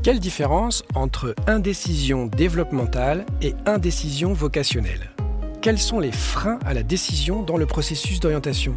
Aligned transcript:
Quelle 0.00 0.20
différence 0.20 0.84
entre 0.94 1.34
indécision 1.48 2.26
développementale 2.26 3.26
et 3.42 3.54
indécision 3.66 4.32
vocationnelle? 4.32 5.10
Quels 5.60 5.78
sont 5.78 5.98
les 5.98 6.12
freins 6.12 6.60
à 6.64 6.72
la 6.72 6.84
décision 6.84 7.42
dans 7.42 7.56
le 7.56 7.66
processus 7.66 8.20
d'orientation? 8.20 8.76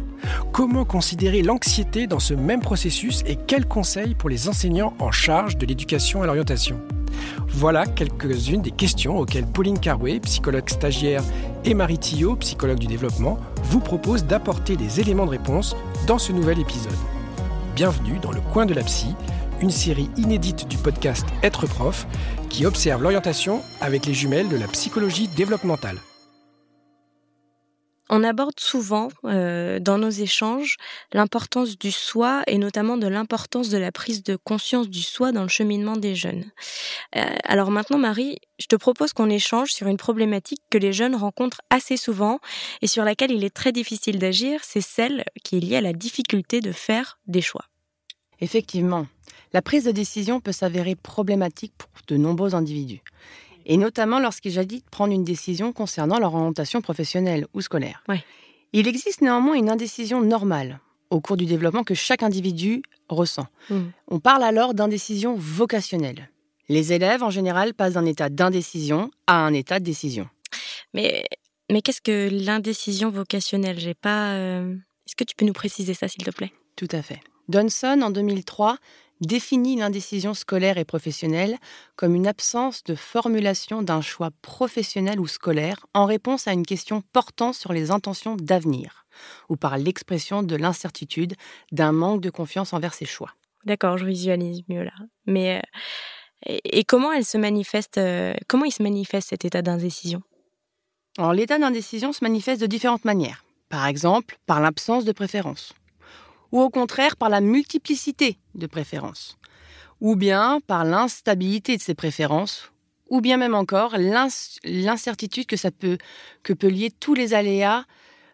Comment 0.50 0.84
considérer 0.84 1.42
l'anxiété 1.42 2.08
dans 2.08 2.18
ce 2.18 2.34
même 2.34 2.60
processus 2.60 3.22
et 3.24 3.36
quels 3.36 3.66
conseils 3.66 4.16
pour 4.16 4.30
les 4.30 4.48
enseignants 4.48 4.94
en 4.98 5.12
charge 5.12 5.56
de 5.56 5.64
l'éducation 5.64 6.22
à 6.22 6.26
l'orientation? 6.26 6.80
Voilà 7.46 7.86
quelques-unes 7.86 8.62
des 8.62 8.72
questions 8.72 9.16
auxquelles 9.16 9.46
Pauline 9.46 9.78
Carway, 9.78 10.18
psychologue 10.20 10.68
stagiaire, 10.68 11.22
et 11.64 11.74
Marie 11.74 11.98
Tillot, 11.98 12.34
psychologue 12.36 12.80
du 12.80 12.88
développement, 12.88 13.38
vous 13.62 13.80
proposent 13.80 14.24
d'apporter 14.24 14.76
des 14.76 14.98
éléments 14.98 15.26
de 15.26 15.30
réponse 15.30 15.76
dans 16.08 16.18
ce 16.18 16.32
nouvel 16.32 16.58
épisode. 16.58 16.92
Bienvenue 17.76 18.18
dans 18.18 18.32
le 18.32 18.40
coin 18.40 18.66
de 18.66 18.74
la 18.74 18.82
psy, 18.82 19.14
une 19.62 19.70
série 19.70 20.10
inédite 20.16 20.66
du 20.66 20.76
podcast 20.76 21.24
Être 21.42 21.66
prof 21.66 22.06
qui 22.50 22.66
observe 22.66 23.02
l'orientation 23.02 23.62
avec 23.80 24.04
les 24.06 24.12
jumelles 24.12 24.48
de 24.48 24.56
la 24.56 24.66
psychologie 24.66 25.28
développementale. 25.28 25.98
On 28.10 28.24
aborde 28.24 28.58
souvent 28.58 29.08
euh, 29.24 29.78
dans 29.78 29.96
nos 29.96 30.10
échanges 30.10 30.76
l'importance 31.14 31.78
du 31.78 31.90
soi 31.90 32.42
et 32.46 32.58
notamment 32.58 32.98
de 32.98 33.06
l'importance 33.06 33.70
de 33.70 33.78
la 33.78 33.90
prise 33.90 34.22
de 34.22 34.36
conscience 34.36 34.90
du 34.90 35.00
soi 35.00 35.32
dans 35.32 35.42
le 35.42 35.48
cheminement 35.48 35.96
des 35.96 36.14
jeunes. 36.14 36.44
Euh, 37.16 37.24
alors 37.44 37.70
maintenant, 37.70 37.98
Marie, 37.98 38.38
je 38.58 38.66
te 38.66 38.76
propose 38.76 39.14
qu'on 39.14 39.30
échange 39.30 39.70
sur 39.70 39.86
une 39.86 39.96
problématique 39.96 40.60
que 40.68 40.76
les 40.76 40.92
jeunes 40.92 41.14
rencontrent 41.14 41.62
assez 41.70 41.96
souvent 41.96 42.38
et 42.82 42.86
sur 42.86 43.04
laquelle 43.04 43.30
il 43.30 43.44
est 43.44 43.54
très 43.54 43.72
difficile 43.72 44.18
d'agir, 44.18 44.60
c'est 44.62 44.82
celle 44.82 45.24
qui 45.42 45.56
est 45.56 45.60
liée 45.60 45.76
à 45.76 45.80
la 45.80 45.94
difficulté 45.94 46.60
de 46.60 46.72
faire 46.72 47.18
des 47.26 47.40
choix. 47.40 47.64
Effectivement, 48.42 49.06
la 49.54 49.62
prise 49.62 49.84
de 49.84 49.92
décision 49.92 50.40
peut 50.40 50.52
s'avérer 50.52 50.96
problématique 50.96 51.72
pour 51.78 51.88
de 52.08 52.16
nombreux 52.16 52.54
individus 52.54 53.00
et 53.66 53.76
notamment 53.76 54.18
lorsqu'il 54.18 54.52
s'agit 54.52 54.80
de 54.80 54.90
prendre 54.90 55.12
une 55.12 55.24
décision 55.24 55.72
concernant 55.72 56.18
leur 56.18 56.34
orientation 56.34 56.80
professionnelle 56.80 57.46
ou 57.54 57.60
scolaire. 57.60 58.04
Il 58.72 58.88
existe 58.88 59.20
néanmoins 59.20 59.54
une 59.54 59.70
indécision 59.70 60.20
normale 60.20 60.80
au 61.10 61.20
cours 61.20 61.36
du 61.36 61.44
développement 61.44 61.84
que 61.84 61.94
chaque 61.94 62.22
individu 62.22 62.82
ressent. 63.08 63.46
Hmm. 63.70 63.90
On 64.08 64.18
parle 64.18 64.42
alors 64.42 64.74
d'indécision 64.74 65.36
vocationnelle. 65.36 66.30
Les 66.68 66.92
élèves, 66.92 67.22
en 67.22 67.30
général, 67.30 67.74
passent 67.74 67.94
d'un 67.94 68.06
état 68.06 68.28
d'indécision 68.30 69.10
à 69.26 69.44
un 69.44 69.52
état 69.52 69.78
de 69.78 69.84
décision. 69.84 70.28
Mais, 70.94 71.24
mais 71.70 71.82
qu'est-ce 71.82 72.00
que 72.00 72.28
l'indécision 72.32 73.10
vocationnelle? 73.10 73.78
J'ai 73.78 73.94
pas. 73.94 74.32
Euh, 74.32 74.74
est-ce 75.06 75.16
que 75.16 75.24
tu 75.24 75.36
peux 75.36 75.44
nous 75.44 75.52
préciser 75.52 75.92
ça, 75.92 76.08
s'il 76.08 76.24
te 76.24 76.30
plaît? 76.30 76.52
Tout 76.76 76.88
à 76.92 77.02
fait. 77.02 77.20
Donson, 77.52 78.00
en 78.00 78.10
2003, 78.10 78.78
définit 79.20 79.76
l'indécision 79.76 80.32
scolaire 80.32 80.78
et 80.78 80.86
professionnelle 80.86 81.58
comme 81.96 82.14
une 82.14 82.26
absence 82.26 82.82
de 82.82 82.94
formulation 82.94 83.82
d'un 83.82 84.00
choix 84.00 84.30
professionnel 84.40 85.20
ou 85.20 85.26
scolaire 85.26 85.84
en 85.92 86.06
réponse 86.06 86.48
à 86.48 86.52
une 86.52 86.64
question 86.64 87.02
portant 87.12 87.52
sur 87.52 87.74
les 87.74 87.90
intentions 87.90 88.36
d'avenir, 88.36 89.04
ou 89.50 89.56
par 89.56 89.76
l'expression 89.76 90.42
de 90.42 90.56
l'incertitude, 90.56 91.34
d'un 91.72 91.92
manque 91.92 92.22
de 92.22 92.30
confiance 92.30 92.72
envers 92.72 92.94
ses 92.94 93.04
choix. 93.04 93.34
D'accord, 93.66 93.98
je 93.98 94.06
visualise 94.06 94.62
mieux 94.68 94.84
là. 94.84 94.94
Mais 95.26 95.62
euh, 96.48 96.56
et, 96.64 96.84
comment 96.84 97.12
elle 97.12 97.26
se 97.26 97.36
manifeste 97.36 97.98
euh, 97.98 98.32
Comment 98.48 98.64
il 98.64 98.72
se 98.72 98.82
manifeste 98.82 99.28
cet 99.28 99.44
état 99.44 99.60
d'indécision? 99.60 100.22
Alors 101.18 101.34
l'état 101.34 101.58
d'indécision 101.58 102.14
se 102.14 102.24
manifeste 102.24 102.62
de 102.62 102.66
différentes 102.66 103.04
manières. 103.04 103.44
Par 103.68 103.86
exemple, 103.86 104.38
par 104.46 104.60
l'absence 104.60 105.04
de 105.04 105.12
préférence 105.12 105.74
ou 106.52 106.60
au 106.60 106.70
contraire 106.70 107.16
par 107.16 107.28
la 107.28 107.40
multiplicité 107.40 108.38
de 108.54 108.66
préférences, 108.66 109.36
ou 110.00 110.14
bien 110.14 110.60
par 110.66 110.84
l'instabilité 110.84 111.76
de 111.76 111.82
ces 111.82 111.94
préférences, 111.94 112.70
ou 113.08 113.20
bien 113.20 113.36
même 113.36 113.54
encore 113.54 113.96
l'incertitude 113.98 115.46
que 115.46 115.56
ça 115.56 115.70
peut 115.70 115.98
que 116.42 116.52
peut 116.52 116.68
lier 116.68 116.90
tous 116.90 117.14
les 117.14 117.34
aléas 117.34 117.84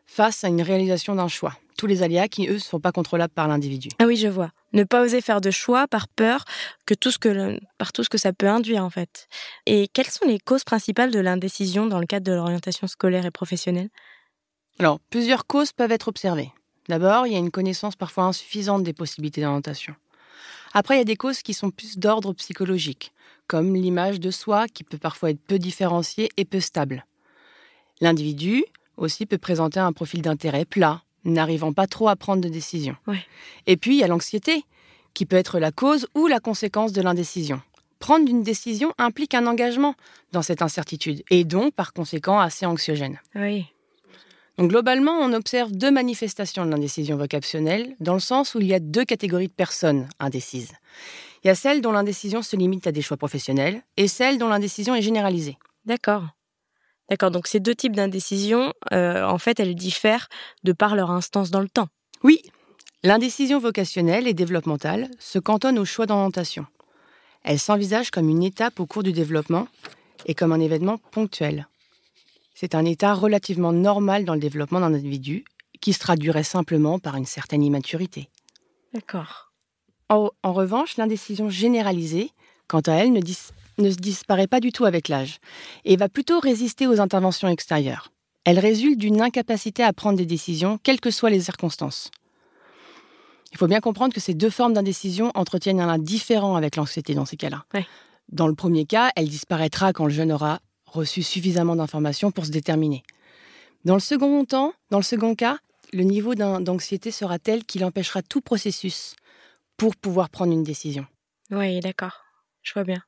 face 0.07 0.45
à 0.45 0.49
une 0.49 0.63
réalisation 0.63 1.15
d'un 1.15 1.29
choix. 1.29 1.57
Tous 1.77 1.87
les 1.87 2.03
aléas 2.03 2.29
qui, 2.29 2.49
eux, 2.49 2.55
ne 2.55 2.59
sont 2.59 2.81
pas 2.81 2.93
contrôlables 2.93 3.33
par 3.33 3.47
l'individu. 3.47 3.89
Ah 4.01 4.07
oui, 4.07 4.17
je 4.17 4.27
vois. 4.27 4.51
Ne 4.73 4.83
pas 4.83 5.03
oser 5.03 5.21
faire 5.21 5.41
de 5.41 5.51
choix 5.51 5.87
par 5.87 6.09
peur 6.09 6.45
que 6.87 6.95
tout 6.95 7.11
ce 7.11 7.19
que 7.19 7.61
par 7.77 7.93
tout 7.93 8.03
ce 8.03 8.09
que 8.09 8.19
ça 8.19 8.33
peut 8.33 8.49
induire, 8.49 8.85
en 8.85 8.91
fait. 8.91 9.29
Et 9.67 9.87
quelles 9.89 10.09
sont 10.09 10.27
les 10.27 10.41
causes 10.41 10.65
principales 10.65 11.13
de 11.13 11.21
l'indécision 11.21 11.87
dans 11.87 12.01
le 12.01 12.07
cadre 12.07 12.27
de 12.27 12.33
l'orientation 12.33 12.87
scolaire 12.89 13.27
et 13.27 13.31
professionnelle? 13.31 13.91
Alors, 14.81 14.99
plusieurs 15.11 15.47
causes 15.47 15.73
peuvent 15.73 15.93
être 15.93 16.09
observées. 16.09 16.53
D'abord, 16.89 17.27
il 17.27 17.33
y 17.33 17.37
a 17.37 17.39
une 17.39 17.51
connaissance 17.51 17.97
parfois 17.97 18.25
insuffisante 18.25 18.83
des 18.83 18.93
possibilités 18.93 19.43
d'orientation. 19.43 19.95
Après, 20.73 20.97
il 20.97 20.99
y 20.99 21.03
a 21.03 21.05
des 21.05 21.17
causes 21.17 21.43
qui 21.43 21.55
sont 21.55 21.71
plus 21.71 21.99
d'ordre 21.99 22.33
psychologique, 22.33 23.13
comme 23.47 23.75
l'image 23.75 24.21
de 24.21 24.31
soi 24.31 24.67
qui 24.69 24.85
peut 24.85 24.99
parfois 24.99 25.31
être 25.31 25.41
peu 25.41 25.59
différenciée 25.59 26.31
et 26.37 26.45
peu 26.45 26.61
stable. 26.61 27.07
L'individu 28.01 28.65
aussi 28.97 29.27
peut 29.27 29.39
présenter 29.39 29.81
un 29.81 29.93
profil 29.93 30.23
d'intérêt 30.23 30.65
plat, 30.65 31.03
n'arrivant 31.25 31.73
pas 31.73 31.87
trop 31.87 32.09
à 32.09 32.17
prendre 32.17 32.43
de 32.43 32.49
décision. 32.49 32.97
Et 33.67 33.77
puis, 33.77 33.97
il 33.97 34.01
y 34.01 34.05
a 34.05 34.09
l'anxiété, 34.09 34.65
qui 35.15 35.27
peut 35.27 35.37
être 35.37 35.59
la 35.59 35.73
cause 35.73 36.07
ou 36.15 36.27
la 36.27 36.41
conséquence 36.41 36.93
de 36.93 37.03
l'indécision. 37.03 37.61
Prendre 37.99 38.29
une 38.29 38.43
décision 38.43 38.93
implique 38.99 39.35
un 39.35 39.47
engagement 39.47 39.95
dans 40.33 40.43
cette 40.43 40.63
incertitude, 40.63 41.23
et 41.31 41.45
donc, 41.45 41.75
par 41.75 41.93
conséquent, 41.93 42.39
assez 42.39 42.67
anxiogène. 42.67 43.21
Oui. 43.35 43.67
Donc 44.59 44.71
globalement, 44.71 45.13
on 45.13 45.33
observe 45.33 45.71
deux 45.71 45.93
manifestations 45.93 46.67
de 46.67 46.71
l'indécision 46.71 47.17
vocationnelle, 47.17 47.95
dans 48.01 48.15
le 48.15 48.21
sens 48.21 48.57
où 48.57 48.61
il 48.61 48.67
y 48.67 48.75
a 48.75 48.81
deux 48.81 49.05
catégories 49.05 49.47
de 49.47 49.53
personnes 49.53 50.09
indécises. 50.19 50.73
Il 51.43 51.47
y 51.47 51.51
a 51.51 51.55
celles 51.55 51.81
dont 51.81 51.93
l'indécision 51.93 52.43
se 52.43 52.57
limite 52.57 52.89
à 52.89 52.93
des 52.93 53.01
choix 53.01 53.17
professionnels 53.17 53.83
et 53.97 54.09
celles 54.09 54.37
dont 54.37 54.49
l'indécision 54.49 54.97
est 54.97 55.03
généralisée. 55.03 55.57
D'accord. 55.85 56.25
D'accord, 57.09 57.31
donc 57.31 57.47
ces 57.47 57.61
deux 57.61 57.77
types 57.77 57.95
d'indécision, 57.95 58.75
euh, 58.93 59.25
en 59.25 59.39
fait, 59.39 59.61
elles 59.61 59.77
diffèrent 59.77 60.29
de 60.65 60.73
par 60.73 60.97
leur 60.97 61.13
instance 61.13 61.53
dans 61.53 61.61
le 61.61 61.69
temps. 61.69 61.89
Oui, 62.25 62.43
l'indécision 63.05 63.61
vocationnelle 63.61 64.27
et 64.27 64.35
développementale 64.35 65.09
se 65.21 65.39
cantonne 65.39 65.79
au 65.79 65.85
choix 65.85 66.07
d'orientation. 66.07 66.67
Elle 67.45 67.61
s'envisage 67.61 68.11
comme 68.11 68.29
une 68.29 68.43
étape 68.43 68.81
au 68.81 68.87
cours 68.87 69.05
du 69.05 69.13
développement 69.13 69.69
et 70.27 70.35
comme 70.35 70.51
un 70.51 70.61
événement 70.61 70.99
ponctuel. 71.13 71.69
C'est 72.61 72.75
un 72.75 72.85
état 72.85 73.15
relativement 73.15 73.73
normal 73.73 74.25
dans 74.25 74.35
le 74.35 74.41
développement 74.41 74.81
d'un 74.81 74.93
individu 74.93 75.45
qui 75.81 75.93
se 75.93 76.01
traduirait 76.01 76.43
simplement 76.43 76.99
par 76.99 77.15
une 77.15 77.25
certaine 77.25 77.63
immaturité. 77.63 78.31
D'accord. 78.93 79.53
En, 80.09 80.33
revanche, 80.43 80.97
l'indécision 80.97 81.51
généralisée, 81.51 82.33
quant 82.67 82.81
à 82.81 82.95
elle, 82.95 83.13
ne, 83.13 83.21
ne 83.79 83.91
disparaît 83.91 84.49
pas 84.49 84.59
du 84.59 84.73
tout 84.73 84.87
avec 84.87 85.07
l'âge 85.07 85.39
et 85.85 85.95
va 85.95 86.09
plutôt 86.09 86.41
résister 86.41 86.89
aux 86.89 86.99
interventions 86.99 87.47
extérieures. 87.47 88.11
Elle 88.43 88.59
résulte 88.59 88.99
d'une 88.99 89.21
incapacité 89.21 89.85
à 89.85 89.93
prendre 89.93 90.19
des 90.19 90.27
décisions, 90.27 90.81
quelles 90.83 91.01
que 91.01 91.13
soient 91.13 91.31
les 91.31 91.43
circonstances. 91.43 92.11
Il 93.53 93.59
faut 93.59 93.69
bien 93.69 93.79
comprendre 93.79 94.13
que 94.13 94.21
ces 94.21 94.35
deux 94.35 94.51
formes 94.51 94.73
d'indécision 94.73 95.31
entretiennent 95.37 95.81
un 95.81 95.87
lien 95.87 95.99
différent 95.99 96.57
avec 96.57 96.75
l'anxiété 96.75 97.15
dans 97.15 97.25
ces 97.25 97.37
cas-là. 97.37 97.67
Dans 98.33 98.49
le 98.49 98.57
premier 98.57 98.85
cas, 98.85 99.13
elle 99.15 99.29
disparaîtra 99.29 99.93
quand 99.93 100.07
le 100.07 100.13
jeune 100.13 100.33
aura 100.33 100.59
reçu 100.93 101.23
suffisamment 101.23 101.77
d'informations 101.77 102.31
pour 102.31 102.47
se 102.47 102.51
déterminer. 102.51 103.03
Dans 103.85 103.95
le 103.95 104.01
second 104.01 104.45
temps, 104.45 104.73
dans 104.91 104.99
le 104.99 105.05
second 105.05 105.35
cas, 105.35 105.59
le 105.93 106.03
niveau 106.03 106.35
d'anxiété 106.35 107.11
sera 107.11 107.39
tel 107.39 107.65
qu'il 107.65 107.85
empêchera 107.85 108.23
tout 108.23 108.41
processus 108.41 109.15
pour 109.77 109.97
pouvoir 109.97 110.29
prendre 110.29 110.53
une 110.53 110.65
décision. 110.65 111.07
Oui, 111.51 111.81
d'accord. 111.81 112.25
Je 112.63 112.73
vois 112.75 112.85
bien. 112.85 113.03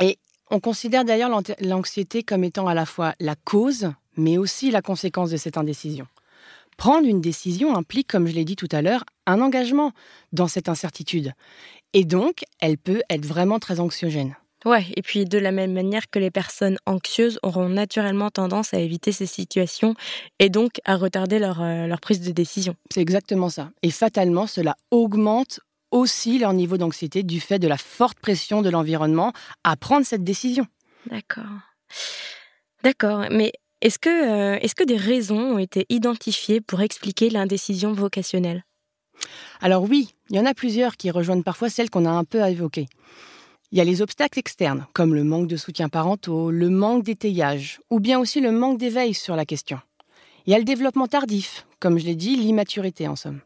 Et 0.00 0.18
on 0.50 0.60
considère 0.60 1.04
d'ailleurs 1.04 1.30
l'anxiété 1.60 2.22
comme 2.22 2.44
étant 2.44 2.68
à 2.68 2.74
la 2.74 2.86
fois 2.86 3.14
la 3.18 3.34
cause, 3.34 3.90
mais 4.16 4.38
aussi 4.38 4.70
la 4.70 4.82
conséquence 4.82 5.30
de 5.30 5.36
cette 5.36 5.56
indécision. 5.56 6.06
Prendre 6.76 7.08
une 7.08 7.20
décision 7.20 7.74
implique, 7.76 8.06
comme 8.06 8.28
je 8.28 8.34
l'ai 8.34 8.44
dit 8.44 8.54
tout 8.54 8.68
à 8.70 8.82
l'heure, 8.82 9.04
un 9.26 9.40
engagement 9.40 9.92
dans 10.32 10.46
cette 10.46 10.68
incertitude. 10.68 11.32
Et 11.92 12.04
donc, 12.04 12.44
elle 12.60 12.78
peut 12.78 13.02
être 13.10 13.26
vraiment 13.26 13.58
très 13.58 13.80
anxiogène. 13.80 14.36
Ouais, 14.64 14.86
et 14.96 15.02
puis 15.02 15.24
de 15.24 15.38
la 15.38 15.52
même 15.52 15.72
manière 15.72 16.10
que 16.10 16.18
les 16.18 16.30
personnes 16.30 16.78
anxieuses 16.84 17.38
auront 17.42 17.68
naturellement 17.68 18.30
tendance 18.30 18.74
à 18.74 18.78
éviter 18.78 19.12
ces 19.12 19.26
situations 19.26 19.94
et 20.40 20.48
donc 20.48 20.80
à 20.84 20.96
retarder 20.96 21.38
leur, 21.38 21.62
euh, 21.62 21.86
leur 21.86 22.00
prise 22.00 22.20
de 22.20 22.32
décision. 22.32 22.74
C'est 22.90 23.00
exactement 23.00 23.50
ça. 23.50 23.70
Et 23.82 23.90
fatalement, 23.90 24.46
cela 24.46 24.76
augmente 24.90 25.60
aussi 25.90 26.38
leur 26.38 26.52
niveau 26.52 26.76
d'anxiété 26.76 27.22
du 27.22 27.40
fait 27.40 27.58
de 27.58 27.68
la 27.68 27.78
forte 27.78 28.18
pression 28.18 28.60
de 28.60 28.68
l'environnement 28.68 29.32
à 29.64 29.76
prendre 29.76 30.04
cette 30.04 30.24
décision. 30.24 30.66
D'accord. 31.06 31.44
D'accord, 32.82 33.26
mais 33.30 33.52
est-ce 33.80 33.98
que, 33.98 34.08
euh, 34.08 34.58
est-ce 34.60 34.74
que 34.74 34.84
des 34.84 34.96
raisons 34.96 35.54
ont 35.54 35.58
été 35.58 35.86
identifiées 35.88 36.60
pour 36.60 36.80
expliquer 36.80 37.30
l'indécision 37.30 37.92
vocationnelle? 37.92 38.64
Alors 39.60 39.84
oui, 39.84 40.14
il 40.30 40.36
y 40.36 40.40
en 40.40 40.46
a 40.46 40.54
plusieurs 40.54 40.96
qui 40.96 41.10
rejoignent 41.10 41.42
parfois 41.42 41.70
celles 41.70 41.90
qu'on 41.90 42.04
a 42.06 42.10
un 42.10 42.24
peu 42.24 42.44
évoquées. 42.46 42.88
Il 43.70 43.78
y 43.78 43.80
a 43.82 43.84
les 43.84 44.00
obstacles 44.00 44.38
externes, 44.38 44.86
comme 44.94 45.14
le 45.14 45.24
manque 45.24 45.46
de 45.46 45.56
soutien 45.56 45.90
parentaux, 45.90 46.50
le 46.50 46.70
manque 46.70 47.04
d'étayage, 47.04 47.80
ou 47.90 48.00
bien 48.00 48.18
aussi 48.18 48.40
le 48.40 48.50
manque 48.50 48.78
d'éveil 48.78 49.12
sur 49.12 49.36
la 49.36 49.44
question. 49.44 49.78
Il 50.46 50.52
y 50.52 50.54
a 50.54 50.58
le 50.58 50.64
développement 50.64 51.06
tardif, 51.06 51.66
comme 51.78 51.98
je 51.98 52.06
l'ai 52.06 52.14
dit, 52.14 52.36
l'immaturité 52.36 53.06
en 53.08 53.16
somme. 53.16 53.40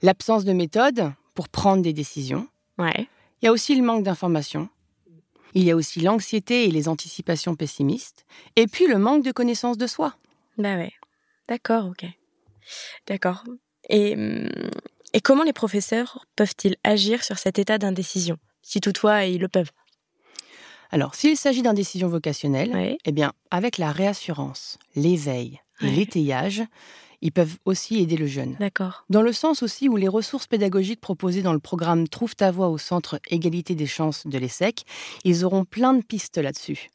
L'absence 0.00 0.44
de 0.44 0.52
méthode 0.52 1.12
pour 1.34 1.48
prendre 1.48 1.82
des 1.82 1.92
décisions. 1.92 2.46
Ouais. 2.78 3.08
Il 3.40 3.46
y 3.46 3.48
a 3.48 3.52
aussi 3.52 3.74
le 3.74 3.82
manque 3.82 4.04
d'informations. 4.04 4.68
Il 5.54 5.64
y 5.64 5.70
a 5.72 5.76
aussi 5.76 6.00
l'anxiété 6.00 6.64
et 6.66 6.70
les 6.70 6.88
anticipations 6.88 7.56
pessimistes. 7.56 8.24
Et 8.54 8.68
puis 8.68 8.86
le 8.86 8.98
manque 8.98 9.24
de 9.24 9.32
connaissance 9.32 9.76
de 9.76 9.88
soi. 9.88 10.14
Bah 10.56 10.76
ouais. 10.76 10.92
D'accord, 11.48 11.86
ok. 11.86 12.06
D'accord. 13.08 13.42
Et, 13.88 14.14
hum, 14.14 14.48
et 15.12 15.20
comment 15.20 15.42
les 15.42 15.52
professeurs 15.52 16.24
peuvent-ils 16.36 16.76
agir 16.84 17.24
sur 17.24 17.38
cet 17.38 17.58
état 17.58 17.78
d'indécision, 17.78 18.38
si 18.62 18.80
toutefois 18.80 19.24
ils 19.24 19.40
le 19.40 19.48
peuvent 19.48 19.70
Alors, 20.90 21.14
s'il 21.14 21.36
s'agit 21.36 21.62
d'indécision 21.62 22.08
vocationnelle, 22.08 22.96
eh 23.04 23.12
bien, 23.12 23.32
avec 23.50 23.78
la 23.78 23.92
réassurance, 23.92 24.78
l'éveil 24.96 25.60
et 25.82 25.90
l'étayage, 25.90 26.62
ils 27.22 27.32
peuvent 27.32 27.56
aussi 27.64 27.98
aider 28.00 28.16
le 28.16 28.26
jeune. 28.26 28.56
D'accord. 28.58 29.04
Dans 29.08 29.22
le 29.22 29.32
sens 29.32 29.62
aussi 29.62 29.88
où 29.88 29.96
les 29.96 30.08
ressources 30.08 30.48
pédagogiques 30.48 31.00
proposées 31.00 31.42
dans 31.42 31.52
le 31.52 31.60
programme 31.60 32.08
Trouve 32.08 32.34
ta 32.34 32.50
voix 32.50 32.68
au 32.68 32.78
centre 32.78 33.20
égalité 33.30 33.74
des 33.74 33.86
chances 33.86 34.26
de 34.26 34.38
l'ESSEC, 34.38 34.84
ils 35.24 35.44
auront 35.44 35.64
plein 35.64 35.94
de 35.94 36.02
pistes 36.02 36.38
là-dessus. 36.38 36.90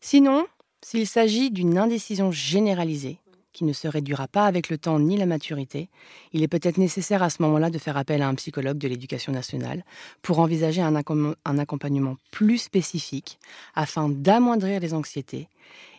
Sinon, 0.00 0.46
s'il 0.82 1.06
s'agit 1.06 1.50
d'une 1.50 1.78
indécision 1.78 2.30
généralisée, 2.30 3.18
qui 3.58 3.64
ne 3.64 3.72
se 3.72 3.88
réduira 3.88 4.28
pas 4.28 4.46
avec 4.46 4.68
le 4.68 4.78
temps 4.78 5.00
ni 5.00 5.16
la 5.16 5.26
maturité, 5.26 5.88
il 6.32 6.44
est 6.44 6.48
peut-être 6.48 6.78
nécessaire 6.78 7.24
à 7.24 7.28
ce 7.30 7.42
moment-là 7.42 7.70
de 7.70 7.78
faire 7.78 7.96
appel 7.96 8.22
à 8.22 8.28
un 8.28 8.36
psychologue 8.36 8.78
de 8.78 8.86
l'éducation 8.86 9.32
nationale 9.32 9.84
pour 10.22 10.38
envisager 10.38 10.80
un, 10.80 10.94
un 10.94 11.58
accompagnement 11.58 12.14
plus 12.30 12.58
spécifique 12.58 13.40
afin 13.74 14.08
d'amoindrir 14.08 14.78
les 14.78 14.94
anxiétés 14.94 15.48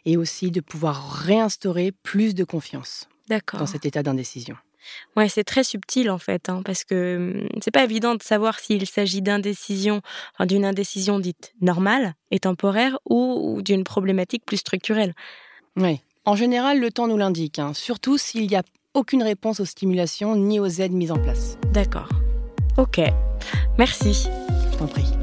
et 0.05 0.15
aussi 0.15 0.51
de 0.51 0.61
pouvoir 0.61 1.11
réinstaurer 1.11 1.91
plus 1.91 2.33
de 2.33 2.45
confiance 2.45 3.09
dans 3.27 3.65
cet 3.65 3.85
état 3.85 4.03
d'indécision. 4.03 4.55
Ouais, 5.17 5.27
c'est 5.27 5.43
très 5.43 5.65
subtil 5.65 6.09
en 6.09 6.17
fait, 6.17 6.47
hein, 6.47 6.61
parce 6.63 6.85
que 6.85 7.41
hum, 7.41 7.49
c'est 7.61 7.71
pas 7.71 7.83
évident 7.83 8.15
de 8.15 8.23
savoir 8.23 8.57
s'il 8.57 8.87
s'agit 8.87 9.21
d'indécision, 9.21 10.01
enfin, 10.33 10.45
d'une 10.45 10.63
indécision 10.63 11.19
dite 11.19 11.53
normale 11.59 12.13
et 12.31 12.39
temporaire 12.39 12.97
ou, 13.05 13.61
d'une 13.61 13.83
problématique 13.83 14.45
plus 14.45 14.57
structurelle. 14.57 15.13
Oui. 15.75 15.99
En 16.25 16.35
général, 16.35 16.79
le 16.79 16.91
temps 16.91 17.07
nous 17.07 17.17
l'indique, 17.17 17.59
hein, 17.59 17.73
surtout 17.73 18.17
s'il 18.17 18.47
n'y 18.47 18.55
a 18.55 18.63
aucune 18.93 19.23
réponse 19.23 19.59
aux 19.59 19.65
stimulations 19.65 20.35
ni 20.35 20.59
aux 20.59 20.67
aides 20.67 20.93
mises 20.93 21.11
en 21.11 21.19
place. 21.19 21.57
D'accord. 21.71 22.09
Ok. 22.77 23.01
Merci. 23.77 24.27
Je 24.71 24.77
t'en 24.77 24.87
prie. 24.87 25.18